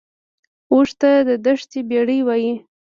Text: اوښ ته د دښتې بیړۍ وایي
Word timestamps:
اوښ 0.73 0.87
ته 0.99 1.11
د 1.27 1.29
دښتې 1.45 1.79
بیړۍ 1.89 2.19
وایي 2.27 2.53